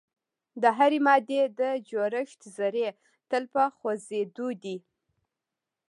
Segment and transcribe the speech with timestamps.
[0.61, 2.87] د هرې مادې د جوړښت ذرې
[3.29, 4.77] تل په خوځیدو دي.